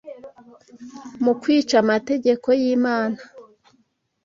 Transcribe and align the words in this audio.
mu 1.23 1.33
kwica 1.41 1.75
amategeko 1.83 2.47
y’Imana 2.61 3.19